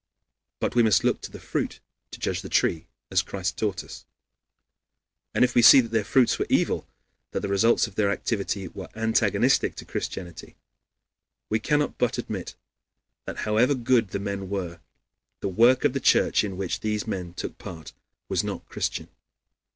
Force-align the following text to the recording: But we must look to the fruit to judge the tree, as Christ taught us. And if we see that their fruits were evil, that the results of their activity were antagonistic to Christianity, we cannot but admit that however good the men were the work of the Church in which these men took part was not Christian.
But 0.59 0.73
we 0.73 0.81
must 0.81 1.03
look 1.03 1.21
to 1.21 1.29
the 1.31 1.39
fruit 1.39 1.79
to 2.09 2.19
judge 2.19 2.41
the 2.41 2.49
tree, 2.49 2.87
as 3.11 3.21
Christ 3.21 3.55
taught 3.55 3.83
us. 3.83 4.07
And 5.35 5.43
if 5.45 5.53
we 5.53 5.61
see 5.61 5.79
that 5.79 5.91
their 5.91 6.03
fruits 6.03 6.39
were 6.39 6.47
evil, 6.49 6.87
that 7.33 7.41
the 7.41 7.47
results 7.47 7.85
of 7.85 7.93
their 7.93 8.09
activity 8.09 8.67
were 8.67 8.89
antagonistic 8.95 9.75
to 9.75 9.85
Christianity, 9.85 10.55
we 11.51 11.59
cannot 11.59 11.99
but 11.99 12.17
admit 12.17 12.55
that 13.27 13.37
however 13.45 13.75
good 13.75 14.07
the 14.07 14.17
men 14.19 14.49
were 14.49 14.79
the 15.41 15.49
work 15.49 15.85
of 15.85 15.93
the 15.93 15.99
Church 15.99 16.43
in 16.43 16.57
which 16.57 16.79
these 16.79 17.05
men 17.05 17.35
took 17.35 17.59
part 17.59 17.93
was 18.27 18.43
not 18.43 18.65
Christian. 18.67 19.07